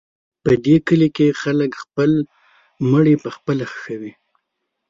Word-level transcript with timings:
په 0.43 0.51
دې 0.65 0.75
کلي 0.87 1.09
کې 1.15 1.37
خلک 1.41 1.71
خپل 1.83 2.11
مړي 2.91 3.15
پخپله 3.23 3.65
ښخوي. 3.71 4.13